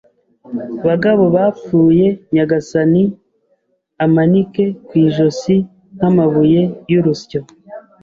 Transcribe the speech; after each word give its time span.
bagabo 0.87 1.23
bapfuye, 1.35 2.07
nyagasani, 2.33 3.03
umanike 4.05 4.63
ku 4.85 4.91
ijosi 5.05 5.55
nk'amabuye 5.95 6.61
y'urusyo.” 6.91 7.39